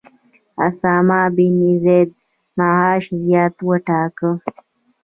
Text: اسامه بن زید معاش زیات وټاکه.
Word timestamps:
اسامه 0.67 1.21
بن 1.35 1.57
زید 1.83 2.09
معاش 2.57 3.03
زیات 3.21 3.55
وټاکه. 3.67 4.29